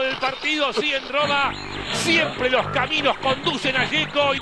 [0.00, 1.52] del partido, sí en Roma,
[1.92, 4.32] siempre los caminos conducen a Yeco.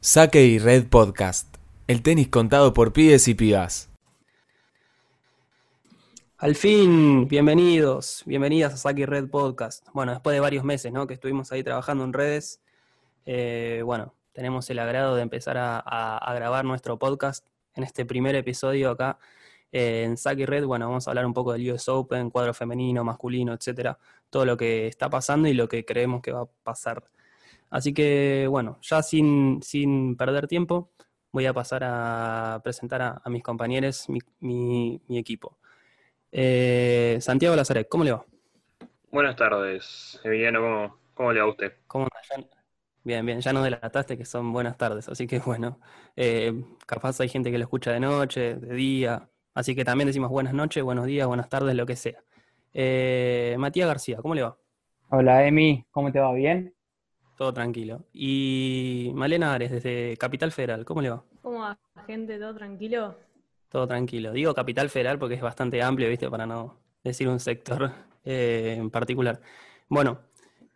[0.00, 1.56] Saque y Red Podcast.
[1.86, 3.88] El tenis contado por pibes y pibas.
[6.36, 9.86] Al fin, bienvenidos, bienvenidas a Saque y Red Podcast.
[9.94, 11.06] Bueno, después de varios meses, ¿no?
[11.06, 12.60] Que estuvimos ahí trabajando en redes,
[13.24, 18.04] eh, bueno, tenemos el agrado de empezar a, a- a grabar nuestro podcast en este
[18.04, 19.18] primer episodio acá
[19.72, 20.64] eh, en y Red.
[20.64, 23.98] Bueno, vamos a hablar un poco del US Open, cuadro femenino, masculino, etcétera.
[24.28, 27.04] Todo lo que está pasando y lo que creemos que va a pasar.
[27.70, 30.90] Así que, bueno, ya sin, sin perder tiempo,
[31.32, 35.56] voy a pasar a presentar a, a mis compañeros, mi, mi- mi equipo.
[36.32, 38.24] Eh, Santiago Lazaret, ¿cómo le va?
[39.12, 41.72] Buenas tardes, Emiliano, ¿cómo, cómo le va a usted?
[41.86, 42.48] ¿Cómo anda?
[43.10, 45.80] Ya- Bien, bien, ya nos delataste que son buenas tardes, así que bueno,
[46.16, 46.52] eh,
[46.86, 50.54] capaz hay gente que lo escucha de noche, de día, así que también decimos buenas
[50.54, 52.22] noches, buenos días, buenas tardes, lo que sea.
[52.72, 54.56] Eh, Matías García, ¿cómo le va?
[55.08, 56.32] Hola Emi, ¿cómo te va?
[56.32, 56.72] ¿Bien?
[57.36, 58.04] Todo tranquilo.
[58.12, 61.24] Y Malena Ares, desde Capital Federal, ¿cómo le va?
[61.42, 62.38] ¿Cómo va, gente?
[62.38, 63.16] ¿Todo tranquilo?
[63.68, 64.32] Todo tranquilo.
[64.32, 66.28] Digo Capital Federal porque es bastante amplio, ¿viste?
[66.30, 67.92] Para no decir un sector
[68.24, 69.40] eh, en particular.
[69.88, 70.20] Bueno,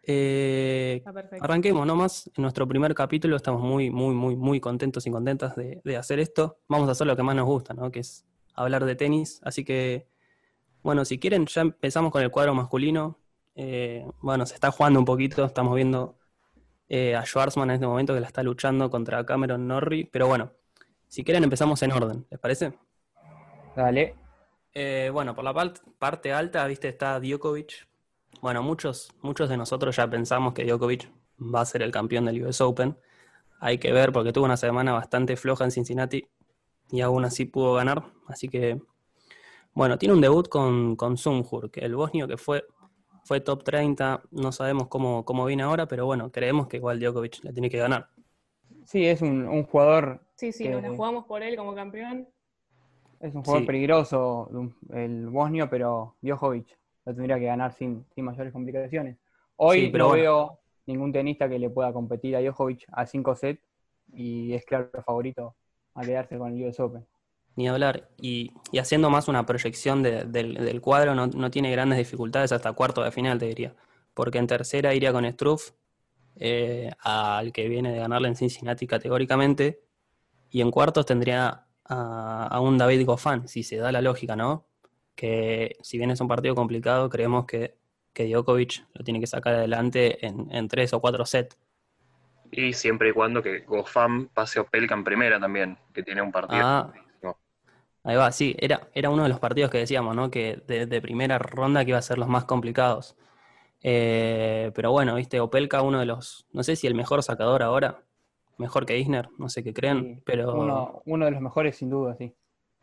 [0.07, 1.03] eh,
[1.41, 2.31] arranquemos nomás.
[2.37, 6.21] En nuestro primer capítulo estamos muy, muy, muy, muy contentos y contentas de, de hacer
[6.21, 6.59] esto.
[6.69, 7.91] Vamos a hacer lo que más nos gusta, ¿no?
[7.91, 9.41] Que es hablar de tenis.
[9.45, 10.09] Así que,
[10.83, 13.19] bueno, si quieren, ya empezamos con el cuadro masculino.
[13.55, 15.45] Eh, bueno, se está jugando un poquito.
[15.45, 16.19] Estamos viendo
[16.89, 20.09] eh, a Schwarzman en este momento que la está luchando contra Cameron Norrie.
[20.13, 20.53] Pero bueno,
[21.09, 22.73] si quieren empezamos en orden, ¿les parece?
[23.77, 24.17] Dale.
[24.73, 27.87] Eh, bueno, por la part- parte alta, viste, está Djokovic.
[28.41, 31.11] Bueno, muchos, muchos de nosotros ya pensamos que Djokovic
[31.41, 32.97] va a ser el campeón del US Open.
[33.61, 36.29] Hay que ver porque tuvo una semana bastante floja en Cincinnati
[36.91, 38.05] y aún así pudo ganar.
[38.29, 38.81] Así que,
[39.75, 42.65] bueno, tiene un debut con, con Sunjur, que el bosnio que fue,
[43.25, 44.23] fue top 30.
[44.31, 47.79] No sabemos cómo, cómo viene ahora, pero bueno, creemos que igual Djokovic le tiene que
[47.79, 48.09] ganar.
[48.87, 52.29] Sí, es un, un jugador, Sí, sí, que- nos la jugamos por él como campeón.
[53.21, 53.67] es un jugador Sí.
[53.67, 54.51] peligroso,
[54.93, 59.17] el bosnio, pero Djokovic lo tendría que ganar sin, sin mayores complicaciones.
[59.57, 60.23] Hoy Sí, pero no bueno.
[60.23, 63.63] veo ningún tenista que le pueda competir a Djokovic a 5 sets
[64.13, 65.57] y es claro favorito
[65.95, 67.07] a quedarse con el US Open.
[67.57, 68.09] Ni hablar.
[68.21, 72.53] Y, y haciendo más una proyección de- del, del cuadro, no, no tiene grandes dificultades
[72.53, 73.75] hasta cuarto de final, te diría.
[74.15, 75.71] Porque en tercera iría con Struff,
[76.37, 79.83] eh, al que viene de ganarle en Cincinnati categóricamente.
[80.51, 84.67] Y en cuartos tendría a, a un David Goffin, si se da la lógica, ¿no?
[85.15, 87.75] Que si bien es un partido complicado, creemos que,
[88.13, 91.57] que Djokovic lo tiene que sacar adelante en, en tres o cuatro sets.
[92.51, 96.31] Y siempre y cuando que Gofam pase a Opelka en primera también, que tiene un
[96.31, 96.63] partido.
[96.63, 96.93] Ah.
[97.23, 97.37] No.
[98.05, 100.31] Ahí va, sí, era, era uno de los partidos que decíamos, ¿no?
[100.31, 103.17] Que de, de primera ronda que iba a ser los más complicados.
[103.87, 108.03] Eh, pero bueno, viste, Opelka, uno de los, no sé si el mejor sacador ahora,
[108.57, 111.91] mejor que Isner, no sé qué creen, Sí, pero Uno, uno de los mejores sin
[111.91, 112.35] duda, sí.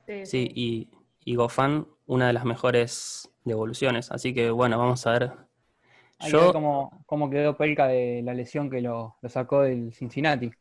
[0.06, 0.90] Sí, sí, y,
[1.26, 4.12] y Goffin, una de las mejores devoluciones.
[4.12, 5.34] Así que bueno, vamos a ver.
[6.20, 9.62] Hay que ver Yo, cómo, cómo quedó Pelka de la lesión que lo, lo sacó
[9.64, 10.52] del Cincinnati.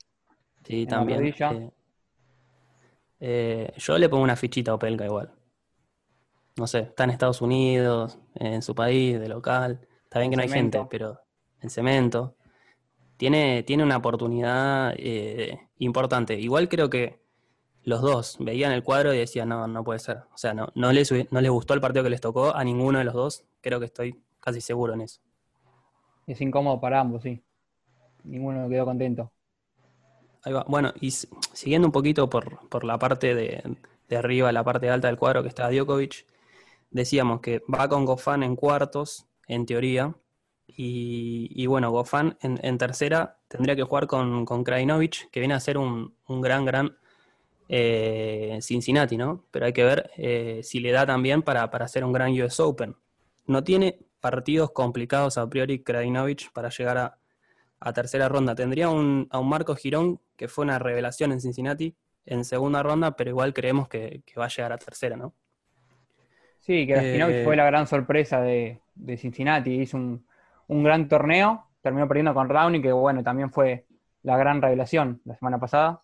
[0.65, 1.35] sí, también.
[1.49, 1.71] eh,
[3.21, 5.33] eh, yo le pongo una fichita a Opelka igual.
[6.57, 9.81] No sé, está en Estados Unidos, en su país, de local.
[10.05, 11.21] Está bien que no hay gente, pero
[11.61, 12.37] en cemento.
[13.17, 16.39] Tiene, tiene una oportunidad eh, importante.
[16.41, 17.21] Igual creo que
[17.83, 20.19] los dos veían el cuadro y decían, no, no puede ser.
[20.35, 22.99] O sea, no, no les, no les gustó el partido que les tocó a ninguno
[22.99, 23.45] de los dos.
[23.61, 25.21] Creo que estoy casi seguro en eso.
[26.27, 27.43] Es incómodo para ambos, sí.
[28.25, 29.33] Ninguno quedó contento.
[30.43, 30.65] Ahí va.
[30.69, 33.63] Bueno, y siguiendo un poquito por, por la parte de,
[34.09, 36.27] de arriba, la parte alta del cuadro que está Djokovic,
[36.91, 40.15] decíamos que va con Goffin en cuartos, en teoría,
[40.67, 45.55] y, y bueno, Goffin en, en tercera tendría que jugar con, con Krajinovic, que viene
[45.55, 46.97] a ser un, un gran, gran
[47.73, 49.45] eh, Cincinnati, ¿no?
[49.53, 52.59] Pero hay que ver eh, si le da también para, para hacer un gran US
[52.59, 52.97] Open.
[53.47, 57.19] No tiene partidos complicados a priori Krajinovic para llegar a,
[57.79, 58.55] a tercera ronda.
[58.57, 61.95] Tendría un, a un Marco Girón, que fue una revelación en Cincinnati,
[62.27, 65.33] en segunda ronda, pero igual creemos que, que va a llegar a tercera, ¿no?
[66.59, 69.81] Sí, que Krajinovic Eh, fue la gran sorpresa de, de Cincinnati.
[69.81, 70.27] Hizo un,
[70.67, 73.87] un gran torneo, terminó perdiendo con Raonic, que bueno, también fue
[74.23, 76.03] la gran revelación la semana pasada.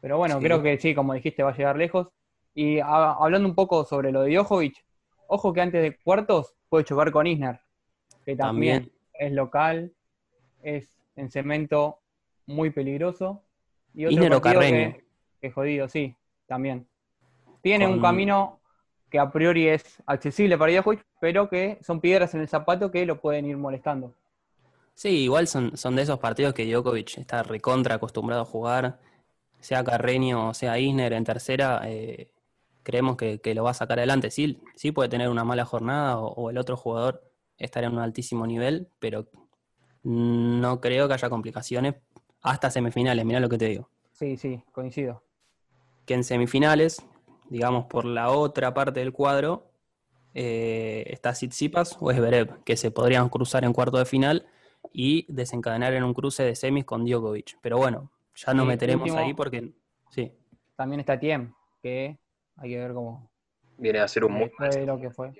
[0.00, 0.44] Pero bueno, Sí.
[0.44, 2.08] creo que sí, como dijiste, va a llegar lejos.
[2.54, 4.84] Y a- hablando un poco sobre lo de Djokovic,
[5.28, 7.60] ojo que antes de cuartos puede chocar con Isner,
[8.24, 8.92] que también, También.
[9.14, 9.92] es local,
[10.62, 11.98] es en cemento
[12.46, 13.42] muy peligroso.
[13.94, 15.04] Y otro Isner o partido que,
[15.40, 16.14] que jodido, sí,
[16.46, 16.86] también.
[17.62, 18.58] Tiene un camino
[19.10, 23.04] que a priori es accesible para Djokovic, pero que son piedras en el zapato que
[23.06, 24.14] lo pueden ir molestando.
[24.94, 28.98] Sí, igual son, son de esos partidos que Djokovic está recontra acostumbrado a jugar,
[29.60, 32.30] sea Carreño o sea Isner en tercera, eh,
[32.82, 34.30] creemos que, que lo va a sacar adelante.
[34.30, 37.22] Sí, sí puede tener una mala jornada o, o el otro jugador
[37.58, 39.28] estar en un altísimo nivel, pero
[40.02, 41.94] no creo que haya complicaciones
[42.42, 43.90] hasta semifinales, mirá lo que te digo.
[44.12, 45.22] Sí, sí, coincido.
[46.06, 47.04] Que en semifinales,
[47.48, 49.70] digamos por la otra parte del cuadro,
[50.34, 54.46] eh, está Tsitsipas o Zverev, que se podrían cruzar en cuarto de final
[54.92, 57.58] y desencadenar en un cruce de semis con Djokovic.
[57.60, 58.10] Pero bueno,
[58.46, 59.72] ya nos meteremos último- ahí porque
[60.10, 60.32] sí,
[60.76, 61.52] También está Tiem,
[61.82, 62.18] que
[62.56, 63.30] hay que ver cómo,
[63.76, 65.32] Viene a ser un muy de lo que fue.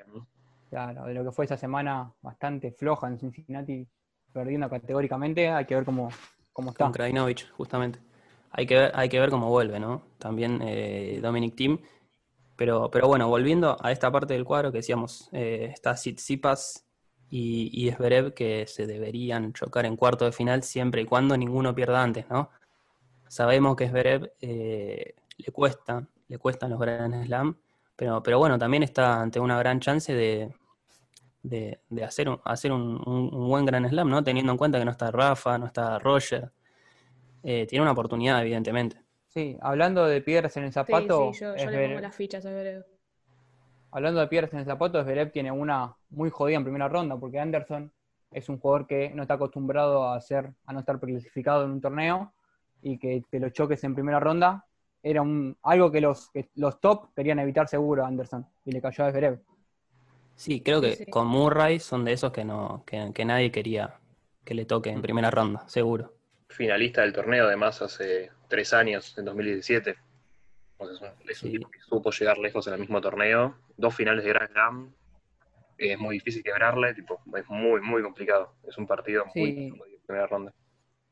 [0.69, 3.87] claro, de lo que fue esa semana bastante floja en Cincinnati,
[4.33, 6.09] perdiendo categóricamente, hay que ver cómo,
[6.53, 6.85] cómo está.
[6.85, 7.99] con Krajinovic, justamente.
[8.53, 10.03] Hay que ver, hay que ver cómo vuelve, ¿no?
[10.19, 11.79] También eh, Dominic Thiem.
[12.57, 16.85] Pero, pero bueno, volviendo a esta parte del cuadro que decíamos, eh, está Tsitsipas
[17.31, 21.75] y, y Zverev que se deberían chocar en cuarto de final siempre y cuando ninguno
[21.75, 22.51] pierda antes, ¿no?
[23.37, 27.57] Sabemos que Zverev eh, le cuesta, le cuestan los Grand Slam,
[27.97, 30.53] pero, pero bueno, también está ante una gran chance de,
[31.43, 34.25] de, de hacer, un, hacer un, un- un buen Grand Slam, ¿no?
[34.25, 36.51] Teniendo en cuenta que no está Rafa, no está Roger.
[37.43, 39.03] Eh, tiene una oportunidad, evidentemente.
[39.29, 42.85] Sí, hablando de piedras en el zapato, sí, yo, le pongo las fichas a Zverev.
[43.93, 47.39] hablando de piedras en el zapato, Zverev tiene una muy jodida en primera ronda, porque
[47.41, 47.93] Anderson
[48.31, 51.81] es un jugador que no está acostumbrado a hacer, a no estar clasificado en un
[51.81, 52.33] torneo
[52.83, 54.67] y que te lo choques en primera ronda
[55.03, 58.83] era un, algo que los, que los top querían evitar seguro a Anderson y le
[58.83, 59.41] cayó a Zverev.
[60.37, 61.11] Sí, creo que Sí, sí.
[61.11, 63.99] con Murray son de esos que no, que, que nadie quería
[64.45, 66.15] que le toque en primera ronda, seguro.
[66.49, 69.97] Finalista del torneo, además, hace tres años, en 2017.
[70.79, 71.59] Entonces, es un- es un Sí.
[71.59, 73.55] tipo que supo llegar lejos en el mismo torneo.
[73.77, 74.93] Dos finales de Grand Slam.
[75.79, 78.55] Es muy difícil quebrarle, tipo, es muy, muy complicado.
[78.67, 79.73] Es un partido muy, Sí.
[79.73, 80.53] muy de primera ronda.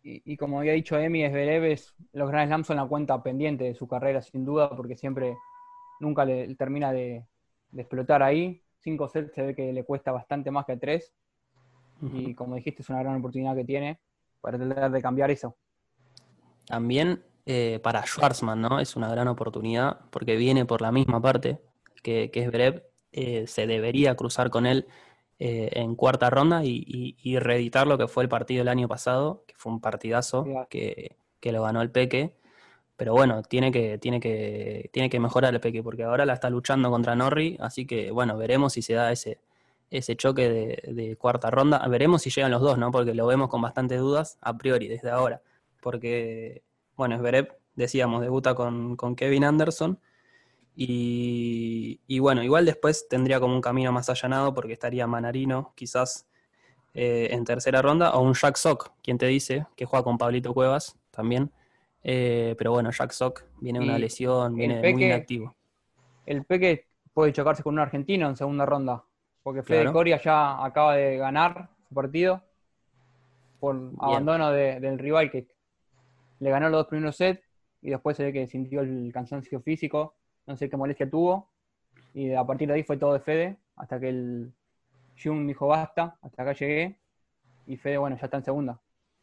[0.08, 3.74] Y, y como había dicho Emi, es, los Grand Slams son la cuenta pendiente de
[3.74, 5.36] su carrera, sin duda, porque siempre
[6.00, 7.26] nunca le termina de,
[7.70, 8.62] de explotar ahí.
[8.78, 11.12] Cinco sets se ve que le cuesta bastante más que tres.
[12.00, 13.98] Y como dijiste, es una gran oportunidad que tiene
[14.40, 15.56] para tratar de cambiar eso.
[16.64, 18.78] También eh, para Schwarzman, ¿no?
[18.78, 21.58] Es una gran oportunidad porque viene por la misma parte
[22.04, 22.84] que, que es Brev.
[23.48, 24.86] se debería cruzar con él
[25.38, 28.88] eh, en cuarta ronda y, y- y reeditar lo que fue el partido el año
[28.88, 32.34] pasado, que fue un partidazo que, que lo ganó el Peque.
[32.96, 36.50] Pero bueno, tiene que, tiene que, tiene que mejorar el Peque porque ahora la está
[36.50, 39.38] luchando contra Norri, así que bueno, veremos si se da ese,
[39.90, 41.86] ese choque de, de cuarta ronda.
[41.88, 42.90] Veremos si llegan los dos, ¿no?
[42.90, 45.42] Porque lo vemos con bastantes dudas a priori desde ahora.
[45.80, 46.62] Porque,
[46.96, 50.00] bueno, Zverev, decíamos, debuta con, con Kevin Anderson.
[50.80, 56.28] Y, y bueno, igual después tendría como un camino más allanado porque estaría Manarino, quizás
[56.94, 60.54] eh, en tercera ronda, o un Jack Sock, quien te dice, que juega con Pablito
[60.54, 61.50] Cuevas también.
[62.04, 65.56] Eh, pero bueno, Jack Sock viene una lesión, viene muy inactivo.
[66.24, 69.02] El Peque puede chocarse con un argentino en segunda ronda,
[69.42, 69.92] porque Fede Claro.
[69.94, 72.40] Coria ya acaba de ganar su partido
[73.58, 75.48] por abandono de- del rival que
[76.38, 77.42] le ganó los dos primeros sets
[77.82, 80.14] y después se ve que sintió el cansancio físico,
[80.48, 81.48] no sé qué molestia tuvo,
[82.14, 84.52] y a partir de ahí fue todo de Fede, hasta que el
[85.22, 86.98] Jung dijo basta, hasta acá llegué,
[87.66, 88.80] y Fede, bueno, ya está en segunda.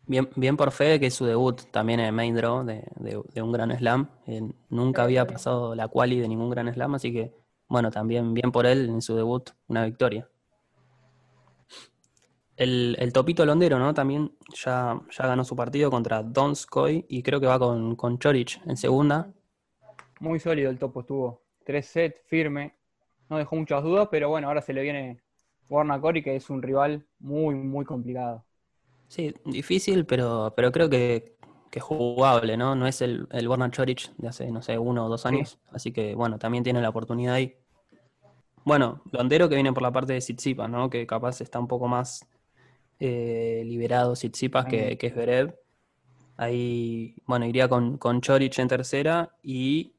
[0.08, 3.24] Bien, bien por Fede, que es su debut también en el main draw de, de-
[3.34, 4.08] de un Gran Slam.
[4.28, 7.34] Eh, nunca había pasado la quali de ningún Gran Slam, así que,
[7.68, 10.30] bueno, también bien por él en su debut, una victoria.
[12.56, 13.94] El, el Topito Londero, ¿no?
[13.96, 18.62] También ya, ya ganó su partido contra Donskoy y creo que va con, con Chorich
[18.66, 19.34] en segunda.
[20.20, 22.74] Muy sólido el topo estuvo, tres sets, firme,
[23.30, 25.20] no dejó muchas dudas, pero bueno, ahora se le viene
[25.70, 28.46] Warner Cori, que es un rival muy, muy complicado.
[29.08, 31.36] Sí, difícil, pero, pero creo que,
[31.70, 32.76] que jugable, ¿no?
[32.76, 35.60] No es el, el Borna Chorich de hace, no sé, uno o dos años.
[35.72, 37.56] Así que, bueno, también tiene la oportunidad ahí.
[38.64, 40.90] Bueno, Londero que viene por la parte de Tsitsipas, ¿no?
[40.90, 42.28] Que capaz está un poco más
[43.00, 45.56] eh, liberado Tsitsipas que, que Zverev.
[46.38, 49.95] Ahí, bueno, iría con, con Chorich en tercera y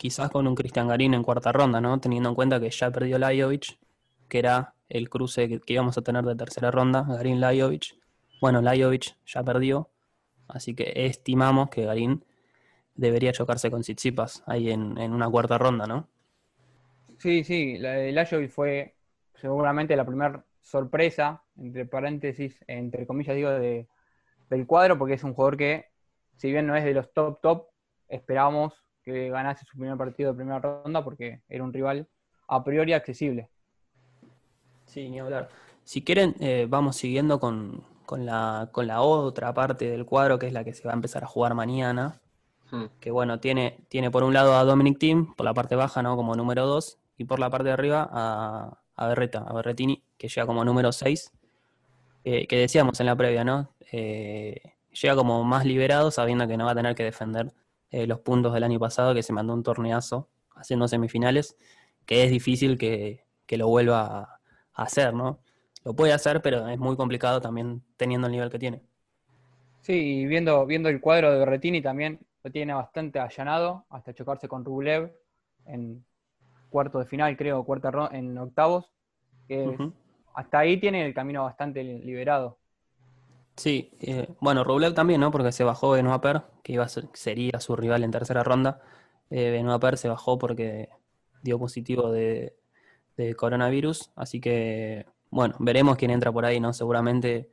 [0.00, 2.00] quizás con un Cristian Garín en cuarta ronda, ¿no?
[2.00, 3.78] Teniendo en cuenta que ya perdió Lajovic,
[4.30, 7.98] que era el cruce que, íbamos a tener de tercera ronda, Garín Lajovic.
[8.40, 9.90] Bueno, Lajovic ya perdió,
[10.48, 12.24] así que estimamos que Garín
[12.94, 16.08] debería chocarse con Tsitsipas ahí en, en una cuarta ronda, ¿no?
[17.18, 18.94] Sí, sí, la Lajovic fue
[19.34, 23.86] seguramente la primera sorpresa, entre paréntesis, entre comillas digo, de,
[24.48, 25.90] del cuadro, porque es un jugador que
[26.38, 27.66] si bien no es de los top top,
[28.08, 32.08] esperábamos que ganase su primer partido de primera ronda porque era un rival
[32.48, 33.48] a priori accesible.
[34.86, 35.48] Sí, ni hablar.
[35.84, 40.46] Si quieren, eh, vamos siguiendo con, con la, con la otra parte del cuadro, que
[40.46, 42.20] es la que se va a empezar a jugar mañana.
[42.70, 42.86] Hmm.
[43.00, 46.16] Que bueno, tiene, tiene por un lado a Dominic Thiem, por la parte baja, ¿no?
[46.16, 50.28] Como número 2, y por la parte de arriba a, a Berreta, a Berretini, que
[50.28, 51.32] llega como número 6.
[52.22, 53.72] que decíamos en la previa, ¿no?
[53.92, 54.60] Eh,
[54.92, 57.52] llega como más liberado, sabiendo que no va a tener que defender
[57.90, 61.56] eh, los puntos del año pasado, que se mandó un torneazo haciendo semifinales,
[62.06, 64.40] que es difícil que, que lo vuelva a,
[64.74, 65.40] a hacer, ¿no?
[65.84, 68.82] Lo puede hacer, pero es muy complicado también teniendo el nivel que tiene.
[69.80, 69.92] Sí,
[70.22, 74.64] y viendo, viendo el cuadro de Berretini también lo tiene bastante allanado hasta chocarse con
[74.64, 75.12] Rublev
[75.64, 76.04] en
[76.70, 78.92] cuarto de final, creo, cuarta en octavos.
[79.48, 79.82] Que
[80.34, 82.59] hasta ahí tiene el camino bastante li- liberado.
[83.56, 85.30] Sí, eh, bueno, Rublev también, ¿no?
[85.30, 88.80] Porque se bajó Benoit Per, que iba a ser- sería su rival en tercera ronda.
[89.28, 90.88] Eh, Benoit Per se bajó porque
[91.42, 92.56] dio positivo de,
[93.16, 96.72] de coronavirus, así que, bueno, veremos quién entra por ahí, ¿no?
[96.72, 97.50] Seguramente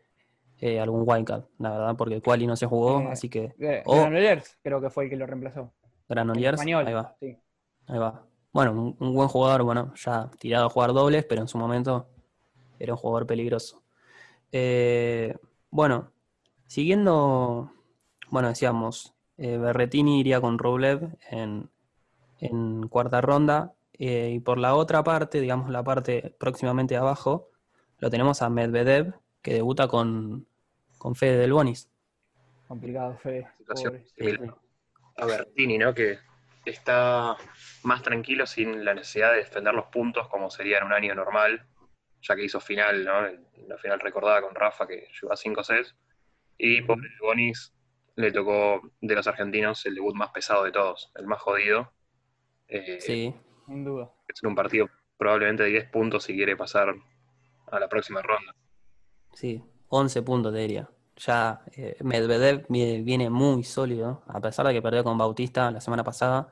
[0.59, 3.83] eh, algún wildcard, la verdad, porque el quali no se jugó, Eh, así que Eh,
[3.85, 3.95] Oh.
[3.97, 5.71] Granollers creo que fue el que lo reemplazó.
[6.09, 7.15] Granollers, español, ahí va.
[7.19, 7.37] sí.
[7.87, 8.23] Ahí va.
[8.53, 12.07] Bueno, un, un buen jugador, bueno, ya tirado a jugar dobles, pero en su momento
[12.79, 13.83] era un jugador peligroso.
[14.51, 15.35] Eh,
[15.69, 16.12] bueno,
[16.65, 17.71] siguiendo,
[18.29, 21.69] bueno, decíamos, eh, Berretini iría con Rublev en,
[22.39, 27.50] en cuarta ronda, eh, y por la otra parte, digamos la parte próximamente abajo,
[28.00, 30.45] lo tenemos a Medvedev, que debuta con,
[30.97, 31.89] con Fede Del Bonis.
[32.67, 33.47] Complicado, Fede.
[35.15, 35.93] a Bertini, ¿no?
[35.93, 36.19] Que
[36.65, 37.38] está
[37.83, 41.65] más tranquilo sin la necesidad de defender los puntos como sería en un año normal,
[42.21, 43.21] ya que hizo final, ¿no?
[43.67, 45.95] La final recordada con Rafa que llegó a 5 sets.
[46.57, 47.74] Y por el Bonis
[48.15, 51.91] le tocó de los argentinos el debut más pesado de todos, el más jodido.
[52.67, 53.33] Eh, Sí,
[53.65, 54.12] Sin duda.
[54.27, 56.93] Es un partido probablemente de 10 puntos si quiere pasar
[57.71, 58.55] a la próxima ronda.
[59.33, 60.89] Sí, 11 puntos te diría.
[61.17, 66.03] Ya eh, Medvedev viene, muy sólido, a pesar de que perdió con Bautista la semana
[66.03, 66.51] pasada.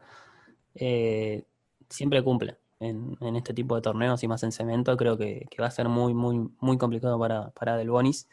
[0.75, 1.43] eh,
[1.89, 4.95] siempre cumple en, en este tipo de torneos y más en cemento.
[4.97, 8.27] Creo que, que va a ser muy, muy, muy complicado para, para Del Bonis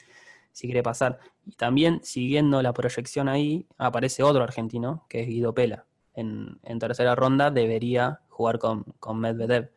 [0.53, 1.19] si quiere pasar.
[1.47, 5.87] Y también, siguiendo la proyección ahí, aparece otro argentino, que es Guido Pela.
[6.15, 9.71] En, en tercera ronda debería jugar con, con Medvedev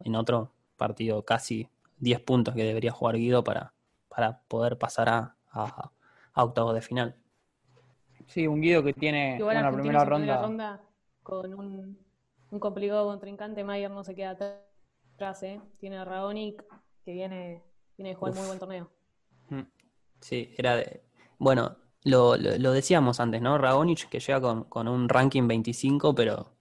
[0.00, 3.72] en otro partido casi 10 puntos que debería jugar Guido para,
[4.08, 5.90] para poder pasar a, a-
[6.34, 7.16] a octavos de final.
[8.26, 10.42] Sí, un Guido que tiene Igual primera en primera ronda.
[10.42, 10.80] ronda
[11.22, 11.98] con un,
[12.50, 13.64] un complicado contrincante.
[13.64, 14.30] Mayer no se queda
[15.16, 15.60] atrás, ¿eh?
[15.78, 16.64] Tiene a Raonic,
[17.04, 17.62] que viene,
[17.96, 18.38] viene de jugar Uf.
[18.38, 18.90] muy buen torneo.
[20.20, 21.02] Sí, era de...
[21.38, 23.56] Bueno, lo, lo- lo decíamos antes, ¿no?
[23.58, 26.52] Raonic que llega con, con un ranking 25, pero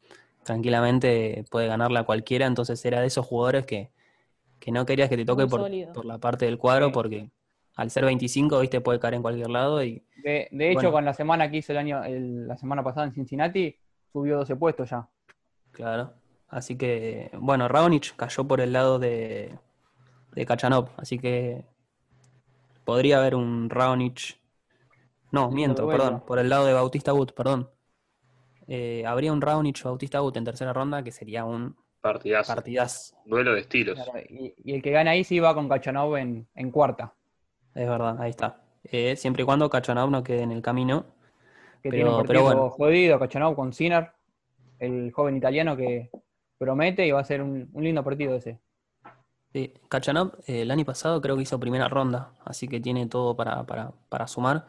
[0.43, 3.91] tranquilamente puede ganarla a cualquiera, entonces era de esos jugadores que,
[4.59, 6.93] que no querías que te toque por, por la parte del cuadro, Sí.
[6.93, 7.31] porque
[7.75, 10.91] al ser 25, viste, puede caer en cualquier lado y De, de hecho, Bueno.
[10.91, 13.75] con la semana que hizo el año, el- la semana pasada en Cincinnati,
[14.13, 15.07] subió 12 puestos ya.
[15.77, 16.13] Claro.
[16.49, 19.55] Así que, bueno, Raonic cayó por el lado de,
[20.33, 21.63] de Kachanov, así que
[22.83, 24.39] podría haber un Raonic.
[25.31, 27.69] No, miento, perdón, por el lado de Bautista Wood, perdón.
[28.67, 32.53] Eh, habría un Raonic Bautista Wood en tercera ronda que sería un Partidazo.
[32.55, 33.95] partidazo, Duelo de estilos.
[34.01, 37.13] Claro, y, y el que gana ahí sí va con Kachanov en, en cuarta,
[37.75, 38.61] es verdad, ahí está.
[38.83, 41.05] Eh, siempre y cuando Kachanov no quede en el camino.
[41.83, 42.69] que Pero- tiene un pero partido bueno.
[42.69, 44.11] jodido, Kachanov con Sinner,
[44.79, 46.09] el joven italiano que
[46.57, 48.59] promete y va a ser un, un lindo partido ese.
[49.53, 53.35] Sí, Kachanov eh, el año pasado creo que hizo primera ronda, así que tiene todo
[53.35, 54.67] para, para, para sumar.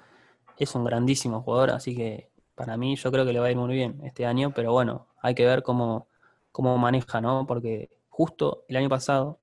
[0.59, 3.57] Es un grandísimo jugador, así que para mí yo creo que le va a ir
[3.57, 6.09] muy bien este año, pero bueno, hay que ver cómo,
[6.53, 7.47] cómo maneja, ¿no?
[7.47, 9.41] Porque justo el año pasado,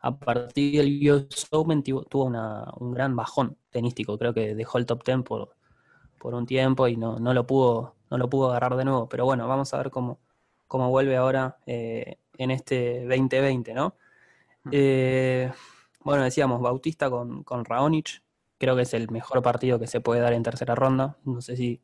[0.00, 4.86] a partir del US Open, tuvo una- un gran bajón tenístico, creo que dejó el
[4.86, 5.56] top 10 por,
[6.24, 9.26] por un tiempo y no, no lo pudo, no lo pudo agarrar de nuevo, pero
[9.26, 10.18] bueno, vamos a ver cómo,
[10.66, 13.94] cómo vuelve ahora eh, en este 2020, ¿no?
[14.72, 15.52] Eh,
[16.00, 18.22] bueno, decíamos, Bautista con, con Raonic,
[18.56, 21.18] creo que es el mejor partido que se puede dar en tercera ronda.
[21.26, 21.82] No sé si,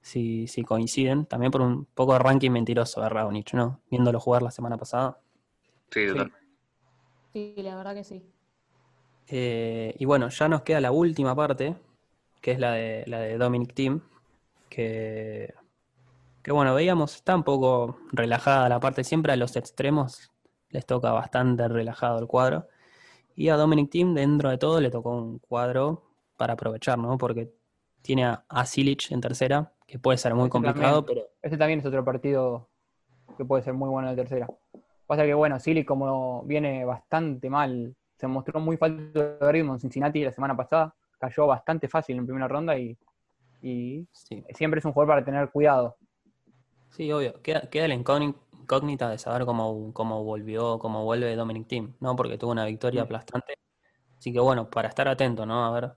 [0.00, 1.26] si, si coinciden.
[1.26, 3.82] También por un poco de ranking mentiroso de Raonic, ¿no?
[3.90, 5.18] Viéndolo jugar la semana pasada.
[5.90, 6.06] Sí, Sí.
[6.08, 6.38] totalmente.
[7.34, 8.24] Sí, la verdad que sí.
[9.28, 11.76] Eh, y bueno, ya nos queda la última parte,
[12.44, 14.02] que es la de, la de Dominic Thiem,
[14.68, 15.54] que,
[16.42, 20.30] que bueno, veíamos, está un poco relajada la parte, siempre a los extremos
[20.68, 22.68] les toca bastante relajado el cuadro.
[23.34, 26.02] Y a Dominic Thiem, dentro de todo, le tocó un cuadro
[26.36, 27.16] para aprovechar, ¿no?
[27.16, 27.50] Porque
[28.02, 31.24] tiene a, a Silic en tercera, que puede ser muy complicado, también.
[31.24, 32.68] pero Ese también es otro partido
[33.38, 34.46] que puede ser muy bueno de tercera.
[35.06, 39.80] Pasa que, bueno, Silly como viene bastante mal, se mostró muy falto de ritmo en
[39.80, 40.94] Cincinnati la semana pasada,
[41.28, 42.96] cayó bastante fácil en primera ronda y,
[43.62, 45.96] y sí, siempre es un jugador para tener cuidado.
[46.90, 47.40] sí, obvio.
[47.42, 52.16] Queda, queda la incógni- incógnita de saber cómo, cómo volvió, cómo vuelve Dominic Thiem, ¿no?
[52.16, 53.02] Porque tuvo una victoria Mm.
[53.02, 53.54] aplastante.
[54.18, 55.64] Así que bueno, para estar atento, ¿no?
[55.66, 55.92] A ver.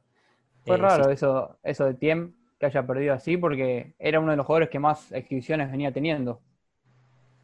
[0.65, 4.37] Fue eh, raro eso, eso de Tiem que haya perdido así porque era uno de
[4.37, 6.41] los jugadores que más exhibiciones venía teniendo.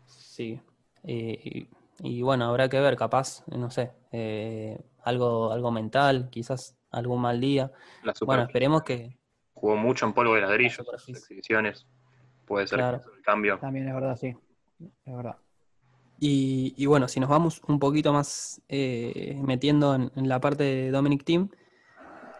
[0.06, 0.60] Sí.
[1.04, 1.70] eh, y,
[2.18, 7.42] y bueno, habrá que ver, capaz, no sé, eh, algo, algo mental, quizás algún mal
[7.42, 7.72] día.
[8.04, 9.18] La super Bueno, esperemos que.
[9.54, 11.86] jugó mucho en polvo de ladrillo, exhibiciones.
[12.46, 13.02] Puede ser Claro.
[13.16, 13.58] el cambio.
[13.60, 14.36] También es verdad, sí.
[15.06, 15.38] Es verdad.
[16.20, 20.64] Y, y bueno, si nos vamos un poquito más eh, metiendo en, en la parte
[20.64, 21.50] de Dominic Team,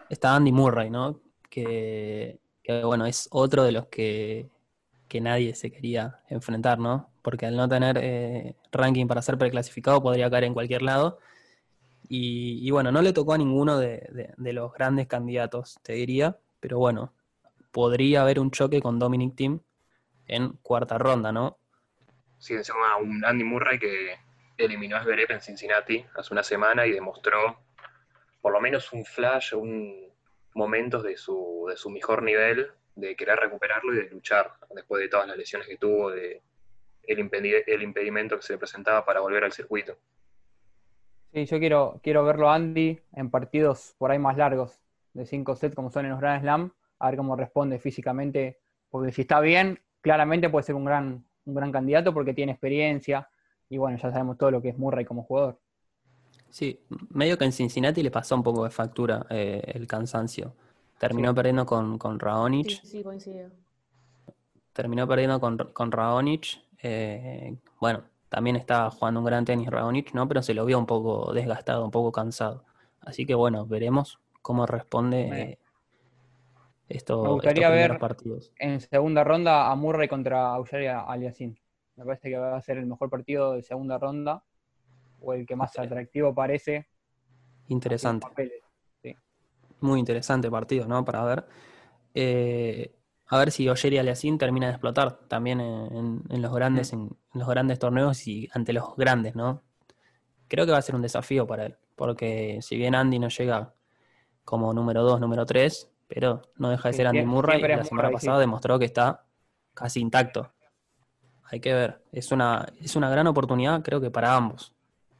[0.08, 1.20] está Andy Murray, ¿no?
[1.50, 4.48] Que, que, bueno, es otro de los que,
[5.08, 7.10] que nadie se quería enfrentar, ¿no?
[7.22, 11.18] Porque al no tener eh, ranking para ser preclasificado podría caer en cualquier lado.
[12.08, 16.78] Y, y bueno, no le tocó a ninguno de, los grandes candidatos, te diría, pero
[16.78, 17.12] bueno,
[17.72, 19.60] podría haber un choque con Dominic Team
[20.26, 21.58] en cuarta ronda, ¿no?
[22.38, 24.18] Sí, encima un Andy Murray que
[24.58, 27.58] eliminó a Zverev en Cincinnati hace una semana y demostró
[28.40, 30.12] por lo menos un flash, un
[30.54, 35.08] momentos de su, de su mejor nivel, de querer recuperarlo y de luchar después de
[35.08, 36.42] todas las lesiones que tuvo, de
[37.02, 39.98] el, impedi- el impedimento que se le presentaba para volver al circuito.
[41.34, 44.80] Sí, yo quiero, quiero verlo a Andy en partidos por ahí más largos,
[45.12, 49.12] de 5 sets como son en los Grand Slam, a ver cómo responde físicamente, porque
[49.12, 53.28] si está bien, claramente puede ser un gran, un gran candidato porque tiene experiencia
[53.68, 55.60] y bueno, ya sabemos todo lo que es Murray como jugador.
[56.50, 60.54] Sí, medio que en Cincinnati le pasó un poco de factura eh, el cansancio.
[60.98, 61.34] Terminó Sí.
[61.34, 63.50] perdiendo con, con Raonic, Sí, sí, coincido.
[64.72, 66.62] terminó perdiendo con, con Raonic.
[66.82, 70.26] eh, bueno, también estaba jugando un gran tenis Raonic, ¿no?
[70.26, 72.64] Pero se lo vio un poco desgastado, un poco cansado.
[73.00, 75.58] Así que bueno, veremos cómo responde eh,
[76.88, 78.52] esto, me gustaría ver- partidos.
[78.58, 81.54] En segunda ronda a Murray contra Australia Aliassime.
[81.94, 84.42] Me parece que va a ser el mejor partido de segunda ronda
[85.20, 86.88] o el que más atractivo parece.
[87.68, 88.26] Interesante.
[89.80, 91.04] Muy interesante partido, ¿no?
[91.04, 91.46] Para ver.
[92.14, 92.92] Eh,
[93.26, 97.48] a ver si Oyer Aliassime termina de explotar también en, los grandes, en, en los
[97.48, 99.62] grandes torneos y ante los grandes, ¿no?
[100.48, 103.74] Creo que va a ser un desafío para él, porque si bien Andy no llega
[104.44, 107.84] como número 2, número 3, pero no deja de Sí, ser Andy Murray y la
[107.84, 108.26] semana Murray, sí.
[108.26, 109.24] pasada demostró que está
[109.72, 110.52] casi intacto.
[111.44, 114.74] Hay que ver, es una, es una gran oportunidad creo que para ambos,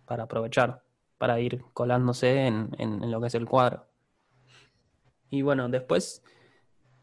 [0.05, 0.83] para aprovechar,
[1.17, 3.87] para ir colándose en, en- en lo que es el cuadro.
[5.31, 6.23] Y bueno, después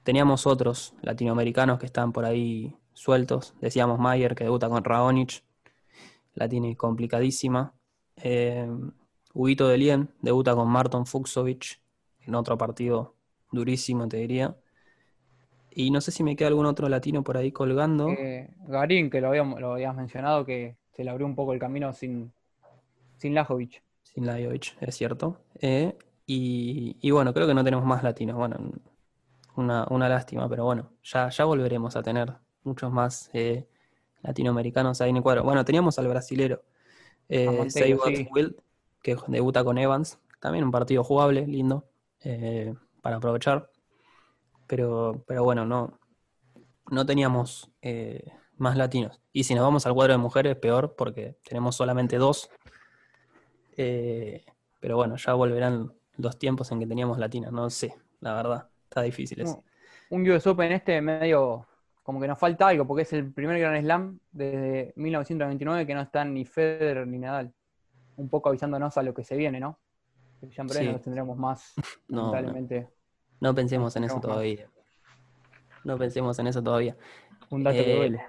[0.03, 3.53] teníamos otros latinoamericanos que están por ahí sueltos.
[3.61, 5.43] Decíamos Mayer que debuta con Raonic,
[6.33, 7.73] la tiene complicadísima.
[8.17, 8.69] Eh,
[9.33, 11.79] Huguito de Lien debuta con Marton Fuxovic
[12.19, 13.15] en otro partido
[13.51, 14.55] durísimo, te diría.
[15.73, 18.09] Y no sé si me queda algún otro latino por ahí colgando.
[18.09, 21.59] Eh, Garín, que lo habíamos, lo habías mencionado, que se le abrió un poco el
[21.59, 22.33] camino sin,
[23.17, 23.81] sin Lajovic.
[24.03, 25.37] Sin Lajovic, es cierto.
[25.61, 28.35] Eh, y, y bueno, creo que no tenemos más latinos.
[28.35, 28.57] Bueno,
[29.55, 32.33] una, una lástima, pero bueno, ya, ya volveremos a tener
[32.63, 33.67] muchos más eh,
[34.21, 35.43] latinoamericanos ahí en el cuadro.
[35.43, 36.63] Bueno, teníamos al brasilero,
[37.29, 37.93] eh, sí.
[38.31, 38.55] Wild,
[39.01, 40.19] que debuta con Evans.
[40.39, 41.85] También un partido jugable, lindo,
[42.21, 43.69] eh, para aprovechar.
[44.67, 45.99] Pero, pero bueno, no,
[46.89, 49.21] no teníamos eh, más latinos.
[49.33, 52.49] Y si nos vamos al cuadro de mujeres, peor, porque tenemos solamente dos.
[53.75, 59.01] Pero bueno, ya volverán los tiempos en que teníamos latinas, no sé, la verdad, está
[59.03, 59.63] difícil eso.
[60.09, 61.65] Un US Open este medio
[62.03, 66.01] como que nos falta algo, porque es el primer Grand Slam desde 1929 que no
[66.01, 67.53] están ni Federer ni Nadal.
[68.17, 69.79] Un poco avisándonos a lo que se viene, ¿no?
[70.41, 70.85] Que ya en breve Sí.
[70.87, 71.73] no los tendremos más,
[72.09, 72.53] No, no,
[73.39, 74.67] no pensemos en eso todavía.
[75.83, 76.97] No pensemos en eso todavía.
[77.49, 78.25] Un dato que Eh, duele.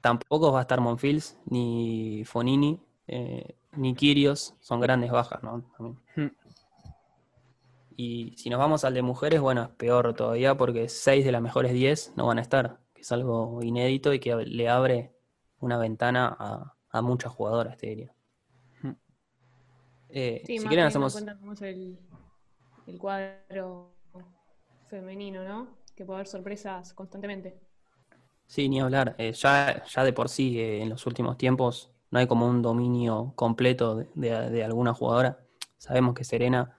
[0.00, 5.62] Tampoco va a estar Monfils, ni Fonini, eh, ni Kirios, son grandes bajas, ¿no?
[5.76, 6.34] También.
[8.02, 11.42] Y si nos vamos al de mujeres, bueno, es peor todavía porque 6 de las
[11.42, 15.12] mejores 10 no van a estar, que es algo inédito y que le abre
[15.58, 18.14] una ventana a, a muchas jugadoras, te diría.
[18.82, 18.92] Hmm.
[20.08, 21.14] Eh, Sí, si quieren hacemos...
[21.62, 21.98] el,
[22.86, 23.92] el cuadro
[24.88, 25.68] femenino, ¿no?
[25.94, 27.60] Que puede haber sorpresas constantemente.
[28.46, 29.14] Sí, ni hablar.
[29.18, 32.62] Eh, ya, ya de por sí, eh, en los últimos tiempos, no hay como un
[32.62, 35.38] dominio completo de, de- de alguna jugadora.
[35.78, 36.76] Sabemos que Serena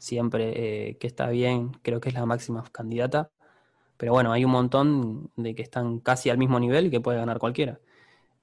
[0.00, 3.30] siempre eh, que está bien, creo que es la máxima candidata,
[3.96, 7.18] pero bueno, hay un montón de que están casi al mismo nivel y que puede
[7.18, 7.80] ganar cualquiera.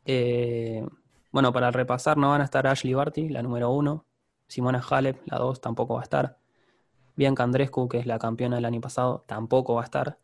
[0.05, 0.85] Eh,
[1.31, 4.05] bueno, para repasar, no van a estar Ashley Barty, la número uno,
[4.47, 6.37] Simona Halep, la dos, tampoco va a estar.
[7.15, 10.19] Bianca Andrescu, que es la campeona del año pasado, tampoco va a estar.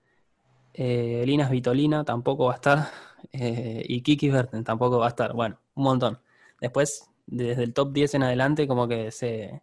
[0.74, 2.88] Eh, Linas Vitolina tampoco va a estar.
[3.32, 5.34] Eh, y Kiki Berten tampoco va a estar.
[5.34, 6.20] Bueno, un montón.
[6.60, 9.62] Después, desde el top 10 en adelante, como que se,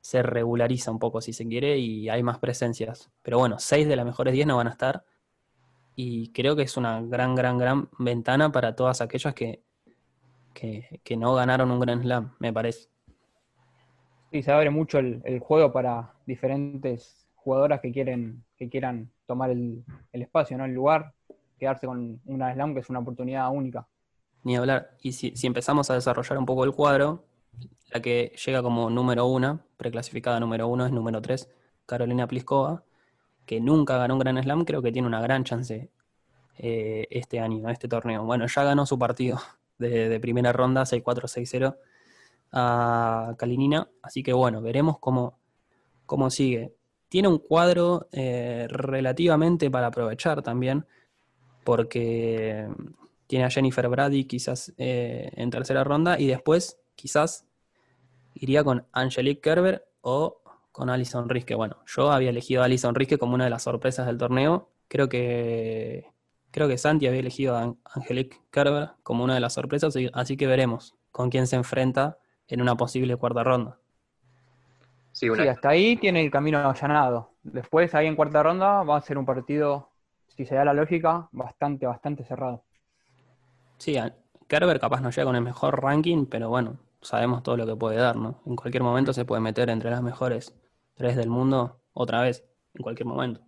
[0.00, 3.10] se regulariza un poco, si se quiere, y hay más presencias.
[3.22, 5.04] Pero bueno, 6 de las mejores 10 no van a estar.
[5.94, 9.62] Y creo que es una gran, gran, gran ventana para todas aquellas que,
[10.54, 12.88] que, que no ganaron un Grand Slam, me parece.
[14.30, 19.50] Sí, se abre mucho el, el juego para diferentes jugadoras que quieren que quieran tomar
[19.50, 19.82] el,
[20.12, 20.66] el espacio, ¿no?
[20.66, 21.14] El lugar,
[21.58, 23.86] quedarse con un Grand Slam que es una oportunidad única.
[24.44, 24.90] Ni hablar.
[25.02, 27.24] Y si, si empezamos a desarrollar un poco el cuadro,
[27.92, 31.50] la que llega como número uno, preclasificada número uno, es número tres,
[31.86, 32.84] Carolina Pliskova,
[33.46, 35.90] que nunca ganó un Grand Slam, creo que tiene una gran chance
[36.58, 38.24] eh, este año, este torneo.
[38.24, 39.38] Bueno, ya ganó su partido
[39.78, 41.76] de, primera ronda, 6-4-6-0
[42.52, 45.38] a Kalinina, así que bueno, veremos cómo,
[46.06, 46.74] cómo sigue.
[47.08, 50.86] Tiene un cuadro eh, relativamente para aprovechar también,
[51.64, 52.68] porque
[53.26, 57.46] tiene a Jennifer Brady quizás eh, en tercera ronda y después quizás
[58.34, 60.40] iría con Angelique Kerber o
[60.72, 61.54] con Alison Riske.
[61.54, 64.68] Bueno, yo había elegido a Alison Riske como una de las sorpresas del torneo.
[64.88, 66.06] Creo que
[66.50, 70.46] creo que Santi había elegido a Angelique Kerber como una de las sorpresas, así que
[70.46, 73.78] veremos con quién se enfrenta en una posible cuarta ronda.
[75.12, 77.32] Sí, sí, hasta ahí tiene el camino allanado.
[77.42, 79.90] Después, ahí en cuarta ronda, va a ser un partido,
[80.28, 82.62] si se da la lógica, bastante, bastante cerrado.
[83.78, 83.96] Sí,
[84.46, 87.96] Kerber capaz no llega con el mejor ranking, pero bueno, sabemos todo lo que puede
[87.96, 88.42] dar, ¿no?
[88.46, 90.54] En cualquier momento se puede meter entre las mejores
[90.94, 93.40] tres del mundo otra vez, en cualquier momento.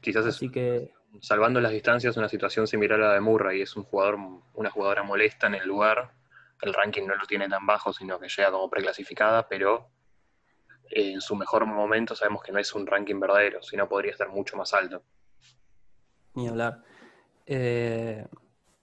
[0.00, 0.92] Quizás es, Así que...
[1.20, 4.18] salvando las distancias, una situación similar a la de Murray, es un jugador,
[4.54, 6.12] una jugadora molesta en el lugar,
[6.62, 9.88] el ranking no lo tiene tan bajo, sino que llega como preclasificada, pero
[10.90, 14.56] en su mejor momento sabemos que no es un ranking verdadero, sino podría estar mucho
[14.56, 15.02] más alto.
[16.34, 16.82] Ni hablar.
[17.46, 18.26] Eh,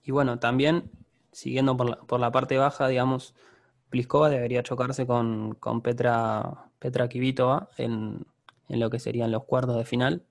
[0.02, 0.90] y bueno, también,
[1.38, 3.32] siguiendo por la, por la, parte baja, digamos,
[3.90, 8.26] Pliskova debería chocarse con, con Petra, Petra Kvitova en,
[8.68, 10.24] en, lo que serían los cuartos de final,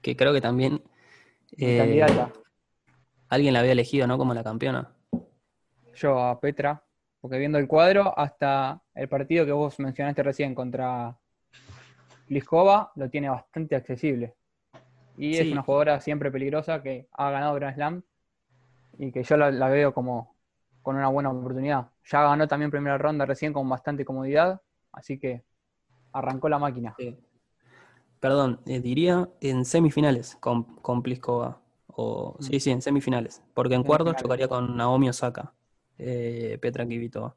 [0.00, 0.82] que creo que también...
[1.58, 2.02] Eh,
[3.28, 4.16] alguien la había elegido, ¿no?
[4.16, 4.90] Como la campeona.
[5.96, 6.82] Yo a Petra,
[7.20, 11.18] porque viendo el cuadro, hasta el partido que vos mencionaste recién contra
[12.26, 14.34] Pliskova lo tiene bastante accesible.
[15.18, 15.40] Y sí.
[15.40, 18.02] es una jugadora siempre peligrosa que ha ganado Grand Slam
[18.98, 20.33] y que yo la, la, veo como
[20.84, 21.88] con una buena oportunidad.
[22.04, 24.60] Ya ganó también primera ronda recién con bastante comodidad,
[24.92, 25.42] así que
[26.12, 26.94] arrancó la máquina.
[28.20, 31.58] Perdón, eh, diría en semifinales con, con Pliskova.
[31.86, 32.42] O, mm.
[32.42, 33.42] Sí, sí, en semifinales.
[33.54, 35.54] Porque en cuartos chocaría con Naomi Osaka,
[35.98, 37.34] eh, Petra Kvitova.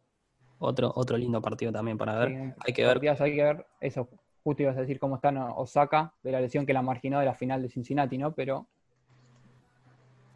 [0.59, 2.29] Otro, otro lindo partido también para ver.
[2.29, 3.21] Sí, hay que ver.
[3.21, 4.09] Hay que ver eso.
[4.43, 7.35] Justo ibas a decir cómo está Osaka de la lesión que la marginó de la
[7.35, 8.33] final de Cincinnati, ¿no?
[8.33, 8.67] Pero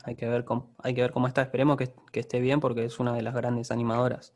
[0.03, 1.41] hay que ver cómo, hay que ver cómo está.
[1.41, 4.33] Esperemos que, que esté bien porque es una de las grandes animadoras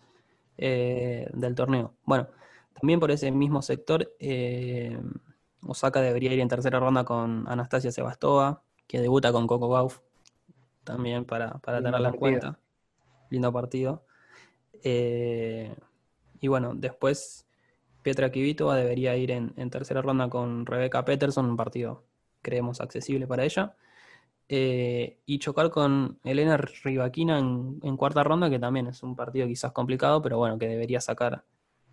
[0.58, 1.94] eh, del torneo.
[2.06, 2.28] Bueno,
[2.74, 5.00] también por ese mismo sector, eh,
[5.62, 10.00] Osaka debería ir en tercera ronda con Anastasia Sebastova, que debuta con Coco Gauff,
[10.84, 12.60] también para, para tenerla en cuenta.
[13.30, 14.06] Lindo partido.
[14.84, 15.76] Eh,
[16.40, 17.48] y bueno, después
[18.04, 22.04] Petra Kvitova debería ir en, en, tercera ronda con Rebecca Peterson, un partido
[22.46, 23.76] creemos accesible para ella.
[24.48, 29.48] Eh, y chocar con Elena Rivaquina en, en, cuarta ronda, que también es un partido
[29.48, 31.44] quizás complicado, pero bueno, que debería sacar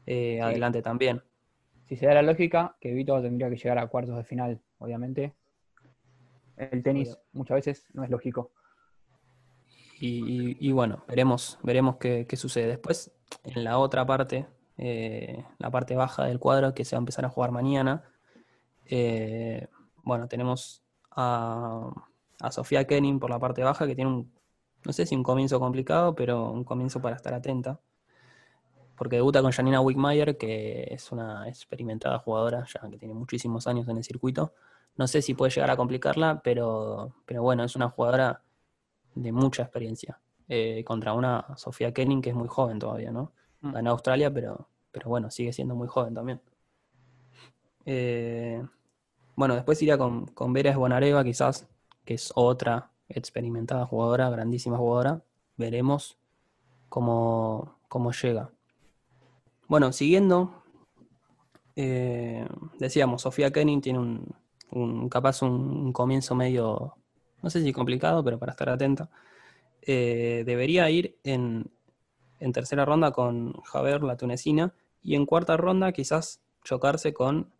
[0.05, 0.41] eh, sí.
[0.41, 1.23] adelante también.
[1.87, 5.35] Si se da la lógica, que Vito tendría que llegar a cuartos de final, obviamente.
[6.59, 8.53] El tenis muchas veces no es lógico.
[9.99, 12.67] Y, y, y bueno, veremos, veremos qué, qué, sucede.
[12.67, 13.13] Después,
[13.45, 17.25] en la otra parte, eh, la parte baja del cuadro que se va a empezar
[17.25, 18.05] a jugar mañana,
[20.05, 21.91] bueno, tenemos a
[22.43, 24.33] a Sofía Kenning por la parte baja, que tiene un,
[24.85, 27.81] no sé si un comienzo complicado, pero un comienzo para estar atenta.
[28.97, 33.89] Porque debuta con Janina Wickmeyer, que es una experimentada jugadora, ya que tiene muchísimos años
[33.89, 34.53] en el circuito.
[34.97, 38.43] No sé si puede llegar a complicarla, pero, pero bueno, es una jugadora
[39.15, 40.21] de mucha experiencia.
[40.49, 43.33] Eh, contra una Sofía Kenning que es muy joven todavía, ¿no?
[43.61, 43.77] Mm.
[43.77, 46.41] En Australia, pero, pero bueno, sigue siendo muy joven también.
[47.87, 48.63] Eh,
[49.37, 51.69] bueno, después iría con, con Vera Bonareva, quizás
[52.05, 55.23] que es otra experimentada jugadora, grandísima jugadora.
[55.57, 56.19] Veremos
[56.89, 58.51] cómo, cómo llega.
[59.69, 60.63] Bueno, siguiendo,
[61.77, 62.47] eh,
[62.79, 64.35] decíamos, Sofía Kenning tiene un,
[64.71, 66.97] un, capaz un, comienzo medio,
[67.43, 69.09] no sé si complicado, pero para estar atento.
[69.83, 71.71] Eh, debería ir en,
[72.41, 77.53] en tercera ronda con Javier, la tunecina, y en cuarta ronda quizás chocarse con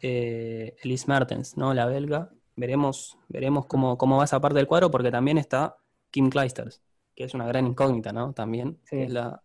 [0.00, 1.72] eh, Elise Mertens, ¿no?
[1.74, 2.30] La belga.
[2.56, 5.76] Veremos, veremos cómo, cómo va esa parte del cuadro, porque también está
[6.10, 6.82] Kim Kleisters,
[7.14, 8.32] que es una gran incógnita, ¿no?
[8.32, 8.96] También, Sí.
[8.96, 9.42] que es la,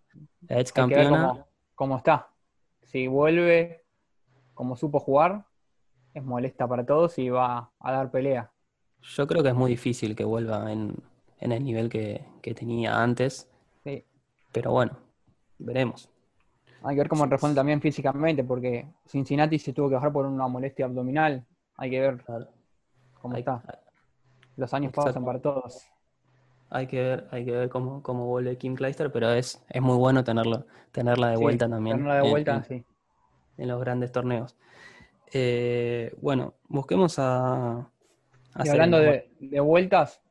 [0.48, 1.28] la ex campeona.
[1.30, 2.30] cómo, cómo está.
[2.84, 3.84] Si vuelve
[4.54, 5.46] como supo jugar,
[6.14, 8.52] es molesta para todos y va a dar pelea.
[9.02, 10.96] Yo creo que es muy difícil que vuelva en,
[11.40, 13.50] en el nivel que, que tenía antes,
[13.84, 14.04] Sí.
[14.52, 14.98] pero bueno,
[15.58, 16.10] veremos.
[16.84, 20.48] Hay que ver cómo responde también físicamente, porque Cincinnati se tuvo que bajar por una
[20.48, 21.46] molestia abdominal.
[21.78, 22.48] Hay que ver Claro.
[23.22, 23.62] Cómo Hay, está.
[24.58, 25.88] Los años pasan para todos.
[26.70, 29.98] hay que ver, hay que ver cómo, cómo vuelve Kim Kleister, pero es, es muy
[29.98, 32.86] bueno tenerlo, tenerla de Sí, vuelta también tenerla de vuelta, en- sí.
[33.58, 34.56] en los grandes torneos.
[35.34, 40.22] Eh, bueno, busquemos a, a Y hablando de, de vueltas,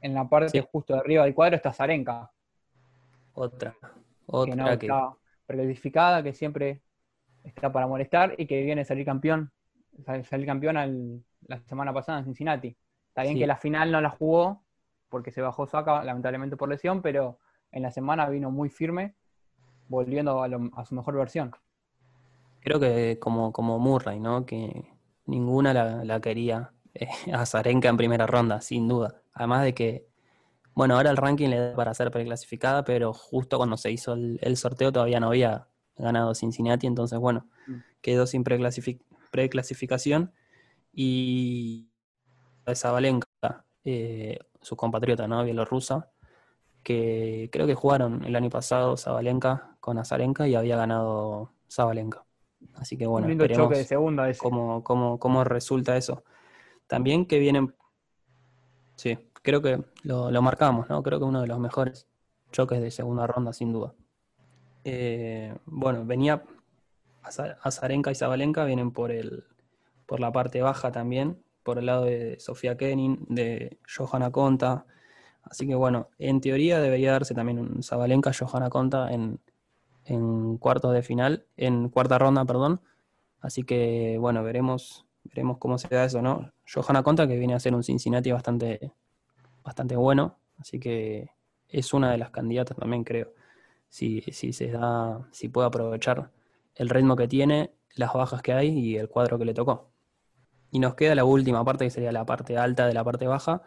[0.00, 0.66] en la parte Sí.
[0.70, 2.30] justo de arriba del cuadro está Zarenka,
[3.34, 3.86] Otra, que
[4.26, 6.82] otra no que, está que siempre
[7.44, 9.50] está para molestar y que viene a salir campeón,
[10.04, 12.76] sal- salir campeón al- la semana pasada en Cincinnati.
[13.08, 13.40] Está bien Sí.
[13.40, 14.62] que la final no la jugó
[15.08, 17.38] porque se bajó Saka, lamentablemente por lesión, pero
[17.72, 19.16] en la semana vino muy firme,
[19.88, 21.52] volviendo a, lo- a su mejor versión.
[22.60, 24.44] creo que como, como Murray, ¿no?
[24.46, 24.84] Que
[25.26, 29.22] ninguna la, la quería eh, a Zarenka en primera ronda, sin duda.
[29.32, 30.06] Además de que,
[30.74, 34.38] bueno, ahora el ranking le da para ser preclasificada, pero justo cuando se hizo el,
[34.42, 37.76] el sorteo todavía no había ganado Cincinnati, entonces, bueno, Mm.
[38.02, 40.32] quedó sin preclasific- preclasificación.
[40.92, 41.88] Y
[42.74, 43.26] Zabalenka,
[43.84, 45.44] eh, su compatriota, ¿no?
[45.44, 46.10] Bielorrusa,
[46.82, 52.24] que creo que jugaron el año pasado Zabalenka con Azarenka y había ganado Zabalenka.
[52.74, 54.40] Así que bueno, esperemos choque de segunda ese.
[54.40, 56.24] cómo, cómo- cómo resulta eso.
[56.86, 57.74] También que vienen,
[58.96, 61.02] sí, creo que lo, lo marcamos, ¿no?
[61.02, 62.06] Creo que uno de los mejores
[62.52, 63.94] choques de segunda ronda, sin duda.
[64.84, 66.42] Eh, bueno, venía
[67.22, 69.44] Aza- Azarenka y Zabalenka vienen por el
[70.10, 74.84] por la parte baja también, por el lado de Sofía Kenin, de Johanna Conta.
[75.44, 79.38] Así que bueno, en teoría debería darse también un Zabalenka Johanna Conta en,
[80.04, 82.80] en cuartos de final, en cuarta ronda, perdón.
[83.38, 86.50] Así que bueno, veremos, veremos cómo se da eso, ¿no?
[86.66, 88.92] Johanna Conta que viene a ser un Cincinnati bastante,
[89.62, 91.30] bastante bueno, así que
[91.68, 93.32] es una de las candidatas también, creo.
[93.88, 96.32] Si, si se da, si puede aprovechar
[96.74, 99.90] el ritmo que tiene, las bajas que hay y el cuadro que le tocó.
[100.70, 103.62] Y nos queda la última parte, que sería la parte alta de la parte baja,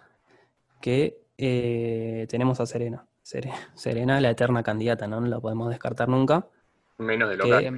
[0.81, 3.07] que eh, tenemos a Serena.
[3.23, 5.21] Sere- Serena, la eterna candidata, ¿no?
[5.21, 6.47] No la podemos descartar nunca,
[6.97, 7.71] Menos de local.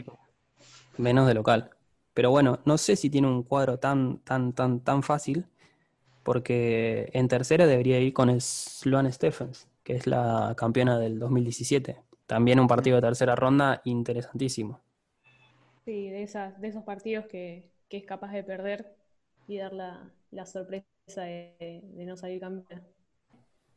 [0.97, 1.71] Menos de local.
[2.13, 5.45] Pero bueno, no sé si tiene un cuadro tan, tan, tan, tan fácil,
[6.23, 12.03] porque en tercera debería ir con Sloane Stephens, que es la campeona del 2017.
[12.27, 14.81] También un partido de tercera ronda interesantísimo.
[15.85, 18.95] Sí, de, esas, de esos partidos que, que es capaz de perder
[19.47, 20.86] y dar la, la sorpresa
[21.21, 22.81] de, de no salir campeón.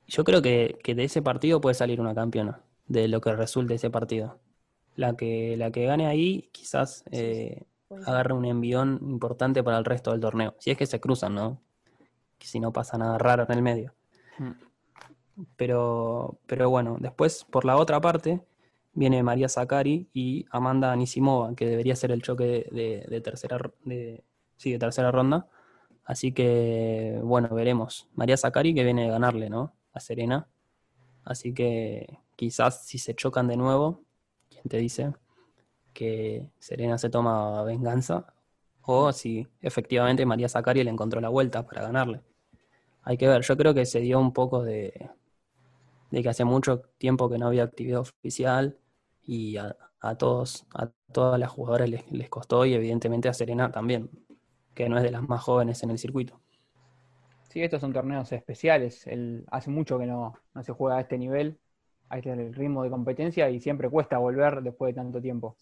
[0.07, 3.75] Yo creo que, que de ese partido puede salir una campeona, de lo que resulte
[3.75, 4.39] ese partido.
[4.97, 7.65] La que, la que gane ahí quizás eh,
[8.07, 10.55] agarre un envión importante para el resto del torneo.
[10.59, 11.61] Si es que se cruzan, ¿no?
[12.39, 13.95] Que si no pasa nada raro en el medio.
[14.39, 14.53] Mm.
[15.57, 18.41] Pero, pero bueno, después por la otra parte
[18.93, 23.59] viene María Zakari y Amanda Anisimova, que debería ser el choque de, de- de tercera,
[23.85, 24.25] de,
[24.57, 25.47] sí, de tercera ronda.
[26.09, 28.09] Así que, bueno, veremos.
[28.15, 29.75] María Zakari que viene de ganarle, ¿no?
[29.93, 30.49] A Serena.
[31.23, 34.01] Así que quizás si se chocan de nuevo,
[34.49, 35.13] ¿quién te dice?
[35.93, 38.33] Que Serena se toma venganza.
[38.81, 42.23] O si efectivamente María Zakari le encontró la vuelta para ganarle.
[43.03, 45.11] Hay que ver, yo creo que se dio un poco de,
[46.11, 48.79] de que hace mucho tiempo que no había actividad oficial
[49.27, 54.09] y a, a todos, a todas las jugadoras les costó y evidentemente a Serena también,
[54.79, 56.41] que no es de las más jóvenes en el circuito.
[57.49, 59.09] Sí, estos son torneos especiales.
[59.09, 61.59] El, hace mucho que no, no se juega a este nivel,
[62.09, 65.57] a este ritmo de competencia y siempre cuesta volver después de tanto tiempo.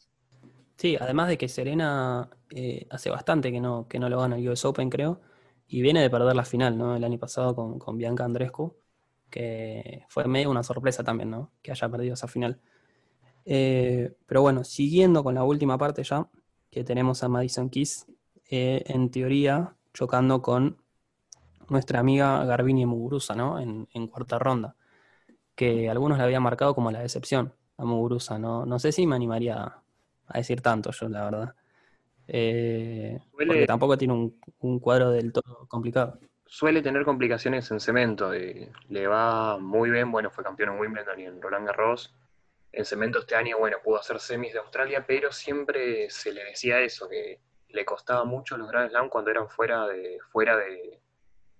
[0.77, 4.47] Sí, además de que Serena eh, hace bastante que no, que no lo gana el
[4.51, 5.23] US Open, creo,
[5.67, 6.95] y viene de perder la final, ¿no?
[6.95, 8.77] El año pasado con, con Bianca Andrescu,
[9.31, 11.53] que fue medio una sorpresa también, ¿no?
[11.63, 12.61] Que haya perdido esa final.
[13.47, 16.29] Eh, pero bueno, siguiendo con la última parte ya,
[16.71, 18.07] que tenemos a Madison Keys,
[18.51, 20.79] eh, en teoría chocando con
[21.69, 23.59] nuestra amiga Garbini Muguruza, ¿no?
[23.61, 24.77] En, en cuarta ronda,
[25.55, 28.67] que algunos la habían marcado como la decepción a Muguruza, ¿no?
[28.67, 29.83] No sé si me animaría
[30.29, 31.55] a decir tanto yo, la verdad.
[32.29, 36.19] eh, porque tampoco tiene un, un cuadro del todo complicado.
[36.49, 41.21] Suele tener complicaciones en cemento, eh, le va muy bien, bueno, fue campeón en Wimbledon
[41.21, 42.15] y en Roland Garros.
[42.73, 46.81] En cemento este año, bueno, pudo hacer semis de Australia, pero siempre se le decía
[46.81, 51.01] eso, que le costaba mucho los Grand Slam cuando eran fuera de, fuera de,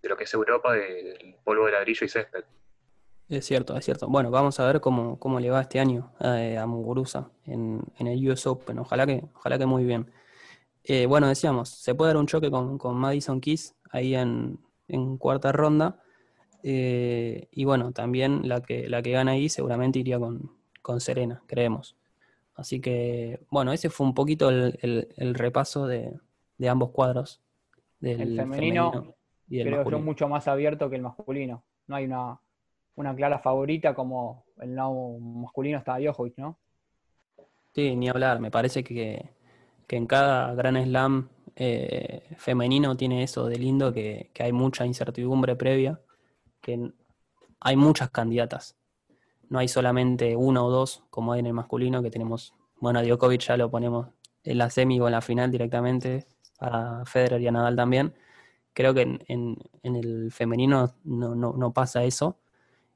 [0.03, 2.45] lo que es Europa, de- del polvo de ladrillo y césped.
[3.29, 4.07] Es cierto, es cierto.
[4.09, 8.07] Bueno, vamos a ver cómo, cómo le va este año eh, a Muguruza en, en
[8.07, 8.79] el US Open.
[8.79, 10.13] Ojalá que, ojalá que muy bien.
[10.85, 15.19] Eh, bueno, decíamos, se puede dar un choque con, con Madison Keys ahí en, en
[15.19, 16.01] cuarta ronda.
[16.63, 21.43] Eh, y bueno, también la que, la que gana ahí seguramente iría con, con Serena,
[21.47, 21.97] creemos.
[22.57, 26.13] Así que, bueno, ese fue un poquito el, el- el repaso de,
[26.59, 27.41] de ambos cuadros,
[28.01, 29.15] del El femenino,
[29.49, 31.65] y del Creo que es mucho más abierto que el masculino.
[31.87, 32.41] No hay una,
[32.97, 36.59] una clara favorita como el lado masculino está Djokovic, ¿no?
[37.75, 38.41] Sí, ni hablar.
[38.41, 39.31] Me parece que,
[39.87, 44.87] que en cada Gran Slam eh, femenino tiene eso de lindo, que, que hay mucha
[44.87, 46.01] incertidumbre previa,
[46.63, 46.93] que
[47.61, 48.77] hay muchas candidatas.
[49.49, 53.03] No hay solamente uno o dos, como hay en el masculino, que tenemos, bueno, a
[53.03, 54.09] Djokovic ya lo ponemos
[54.45, 56.27] en la semi o en la final directamente,
[56.61, 58.15] a Federer y a Nadal también.
[58.75, 62.39] Creo que en, en- en el femenino no, no, no pasa eso.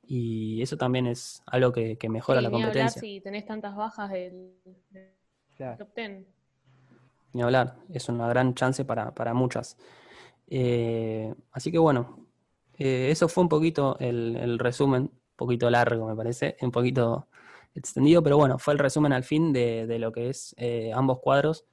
[0.07, 3.01] Y eso también es algo que, que mejora Sí, la ni hablar competencia.
[3.01, 4.55] si tenés tantas bajas del,
[5.57, 5.79] Claro.
[5.79, 6.27] top ten.
[7.33, 9.77] Ni hablar, es una gran chance para, para muchas.
[10.49, 12.27] Eh, así que bueno,
[12.75, 15.11] eh, eso fue un poquito el, el resumen,
[15.41, 17.27] poquito largo me parece, un poquito
[17.75, 21.21] extendido, pero bueno, fue el resumen al fin de, de lo que es eh, ambos
[21.21, 21.65] cuadros.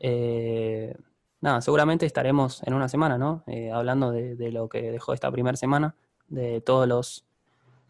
[0.00, 0.94] Eh,
[1.40, 3.42] nada, seguramente estaremos en una semana, ¿no?
[3.46, 5.94] Eh, hablando de, de lo que dejó esta primera semana,
[6.28, 7.24] de todos los,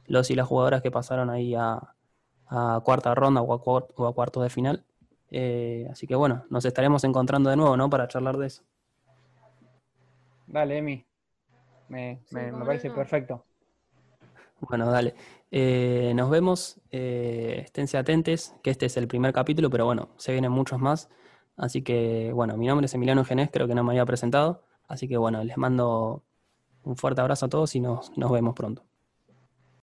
[0.06, 1.94] los y las jugadoras que pasaron ahí a,
[2.48, 4.84] a cuarta ronda o a, cuar- o a cuartos de final.
[5.30, 7.90] Eh, así que bueno, nos estaremos encontrando de nuevo, ¿no?
[7.90, 8.62] Para charlar de eso.
[10.48, 11.04] Dale, Emi.
[11.88, 12.94] Me, Sí, me- parece no.
[12.96, 13.44] perfecto.
[14.60, 15.14] Bueno, dale.
[15.50, 16.80] Eh, nos vemos.
[16.90, 21.08] eh, esténse atentes, que este es el primer capítulo, pero bueno, se vienen muchos más.
[21.56, 24.64] Así que bueno, mi nombre es Emiliano Genés, creo que no me había presentado.
[24.88, 26.24] Así que bueno, les mando
[26.84, 28.87] un fuerte abrazo a todos y nos, nos vemos pronto.